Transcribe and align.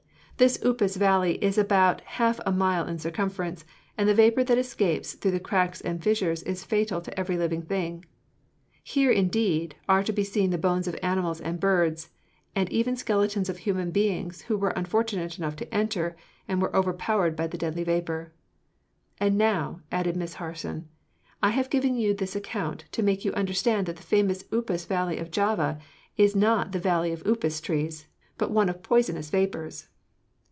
This 0.37 0.57
upas 0.63 0.95
valley 0.97 1.33
is 1.35 1.59
about 1.59 2.01
half 2.01 2.39
a 2.47 2.51
mile 2.51 2.87
in 2.87 2.97
circumference, 2.97 3.63
and 3.95 4.09
the 4.09 4.15
vapor 4.15 4.43
that 4.45 4.57
escapes 4.57 5.13
through 5.13 5.29
the 5.29 5.39
cracks 5.39 5.81
and 5.81 6.01
fissures 6.03 6.41
is 6.41 6.63
fatal 6.63 6.99
to 7.01 7.15
every 7.19 7.37
living 7.37 7.61
thing. 7.61 8.05
Here, 8.81 9.11
indeed, 9.11 9.75
are 9.87 10.01
to 10.01 10.11
be 10.11 10.23
seen 10.23 10.49
the 10.49 10.57
bones 10.57 10.87
of 10.87 10.97
animals 11.03 11.41
and 11.41 11.59
birds, 11.59 12.09
and 12.55 12.67
even 12.71 12.95
the 12.95 12.99
skeletons 12.99 13.49
of 13.49 13.59
human 13.59 13.91
beings 13.91 14.41
who 14.41 14.57
were 14.57 14.69
unfortunate 14.71 15.37
enough 15.37 15.55
to 15.57 15.71
enter 15.71 16.15
and 16.47 16.59
were 16.59 16.75
overpowered 16.75 17.35
by 17.35 17.45
the 17.45 17.55
deadly 17.59 17.83
vapor. 17.83 18.33
And 19.19 19.37
now," 19.37 19.81
added 19.91 20.15
Miss 20.17 20.33
Harson, 20.33 20.89
"I 21.43 21.51
have 21.51 21.69
given 21.69 21.93
you 21.97 22.15
this 22.15 22.35
account 22.35 22.85
to 22.93 23.03
make 23.03 23.23
you 23.23 23.31
understand 23.33 23.85
that 23.85 23.97
the 23.97 24.01
famous 24.01 24.41
upas 24.51 24.87
valley 24.87 25.19
of 25.19 25.29
Java 25.29 25.77
is 26.17 26.35
not 26.35 26.73
a 26.73 26.79
valley 26.79 27.11
of 27.11 27.21
upas 27.27 27.61
trees, 27.61 28.07
but 28.39 28.49
one 28.49 28.69
of 28.69 28.81
poisonous 28.81 29.29
vapors." 29.29 29.87